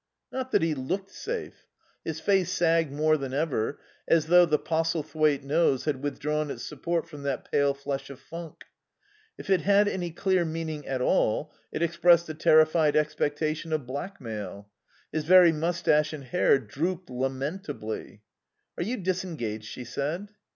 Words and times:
Not 0.31 0.49
that 0.49 0.63
he 0.63 0.73
looked 0.73 1.11
safe. 1.11 1.67
His 2.03 2.19
face 2.19 2.51
sagged 2.51 2.91
more 2.91 3.17
than 3.17 3.35
ever, 3.35 3.79
as 4.07 4.25
though 4.25 4.47
the 4.47 4.57
Postlethwaite 4.57 5.43
nose 5.43 5.85
had 5.85 6.01
withdrawn 6.01 6.49
its 6.49 6.63
support 6.63 7.07
from 7.07 7.21
that 7.21 7.51
pale 7.51 7.75
flesh 7.75 8.09
of 8.09 8.19
funk. 8.19 8.63
If 9.37 9.51
it 9.51 9.61
had 9.61 9.87
any 9.87 10.09
clear 10.09 10.43
meaning 10.43 10.87
at 10.87 11.01
all 11.03 11.53
it 11.71 11.83
expressed 11.83 12.27
a 12.29 12.33
terrified 12.33 12.95
expectation 12.95 13.71
of 13.71 13.85
blackmail. 13.85 14.71
His 15.11 15.25
very 15.25 15.51
moustache 15.51 16.13
and 16.13 16.23
hair 16.23 16.57
drooped 16.57 17.11
lamentably. 17.11 18.23
"Are 18.77 18.83
you 18.83 18.97
disengaged?" 18.97 19.65
she 19.65 19.83
said. 19.83 20.29